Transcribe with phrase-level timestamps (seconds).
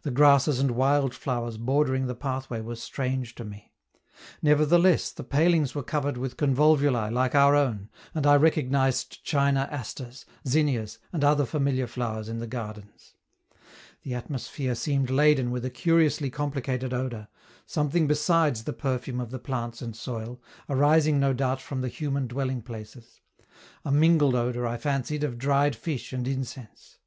[0.00, 3.74] The grasses and wild flowers bordering the pathway were strange to me;
[4.40, 10.24] nevertheless, the palings were covered with convolvuli like our own, and I recognized china asters,
[10.46, 13.12] zinnias, and other familiar flowers in the gardens.
[14.04, 17.28] The atmosphere seemed laden with a curiously complicated odor,
[17.66, 20.40] something besides the perfume of the plants and soil,
[20.70, 23.20] arising no doubt from the human dwelling places
[23.84, 27.00] a mingled odor, I fancied, of dried fish and incense.